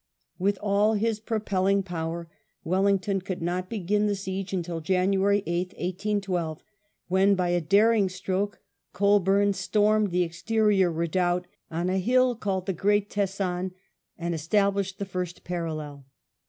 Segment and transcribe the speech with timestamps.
[0.39, 2.27] With all his propelling power,
[2.63, 6.63] Wellington could not begin the siege until January 8th, 1812,
[7.07, 8.59] when, by a daring stroke,
[8.95, 13.73] Colbeme stormed the exterior redoubt on a hill called the Great Teson,
[14.17, 16.05] and established the first parallel.